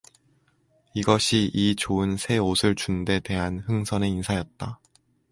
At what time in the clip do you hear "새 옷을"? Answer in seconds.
2.17-2.73